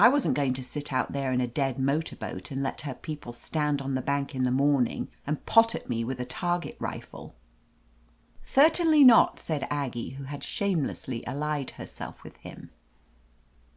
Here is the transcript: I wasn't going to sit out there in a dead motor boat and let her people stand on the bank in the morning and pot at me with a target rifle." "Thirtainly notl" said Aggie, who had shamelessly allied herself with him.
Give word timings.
I 0.00 0.08
wasn't 0.08 0.34
going 0.34 0.52
to 0.54 0.64
sit 0.64 0.92
out 0.92 1.12
there 1.12 1.32
in 1.32 1.40
a 1.40 1.46
dead 1.46 1.78
motor 1.78 2.16
boat 2.16 2.50
and 2.50 2.60
let 2.60 2.80
her 2.80 2.92
people 2.92 3.32
stand 3.32 3.80
on 3.80 3.94
the 3.94 4.02
bank 4.02 4.34
in 4.34 4.42
the 4.42 4.50
morning 4.50 5.10
and 5.28 5.46
pot 5.46 5.76
at 5.76 5.88
me 5.88 6.02
with 6.02 6.18
a 6.18 6.24
target 6.24 6.76
rifle." 6.80 7.36
"Thirtainly 8.42 9.04
notl" 9.04 9.38
said 9.38 9.68
Aggie, 9.70 10.14
who 10.18 10.24
had 10.24 10.42
shamelessly 10.42 11.24
allied 11.24 11.70
herself 11.78 12.24
with 12.24 12.36
him. 12.38 12.70